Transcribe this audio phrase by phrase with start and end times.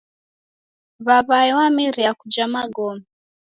[1.05, 3.03] W'aw'ae wamerie kuja magome.